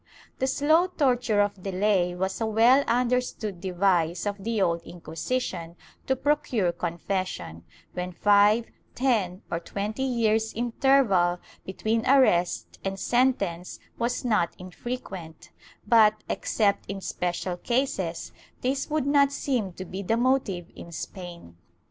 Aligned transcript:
The 0.39 0.47
slow 0.47 0.87
torture 0.87 1.41
of 1.41 1.61
delay 1.61 2.15
was 2.15 2.41
a 2.41 2.47
well 2.47 2.83
understood 2.87 3.61
device 3.61 4.25
of 4.25 4.43
the 4.43 4.59
Old 4.59 4.81
Inquisition 4.81 5.75
to 6.07 6.15
procure 6.15 6.71
confession, 6.71 7.65
when 7.93 8.11
five, 8.11 8.65
ten, 8.95 9.43
or 9.51 9.59
twenty 9.59 10.01
years' 10.01 10.53
interval 10.55 11.37
between 11.67 12.03
arrest 12.09 12.79
and 12.83 12.99
sentence 12.99 13.77
was 13.99 14.25
not 14.25 14.55
infrequent,^ 14.57 15.49
but, 15.85 16.23
except 16.27 16.89
in 16.89 16.99
special 16.99 17.55
cases, 17.57 18.31
this 18.61 18.89
would 18.89 19.05
not 19.05 19.31
seem 19.31 19.71
to 19.73 19.85
be 19.85 20.01
the 20.01 20.17
motive 20.17 20.71
in 20.75 20.91
Spain. 20.91 21.57